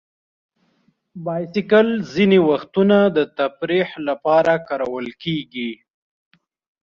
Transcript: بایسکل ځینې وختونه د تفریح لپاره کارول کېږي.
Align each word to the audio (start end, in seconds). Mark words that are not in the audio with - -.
بایسکل 1.25 1.87
ځینې 2.13 2.39
وختونه 2.49 2.97
د 3.15 3.19
تفریح 3.37 3.89
لپاره 4.07 4.53
کارول 4.67 5.07
کېږي. 5.23 5.71